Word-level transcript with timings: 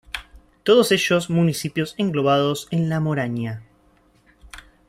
Todos 0.63 0.91
ellos 0.91 1.29
municipios 1.29 1.93
englobados 1.99 2.67
en 2.71 2.89
la 2.89 2.99
Moraña. 2.99 3.61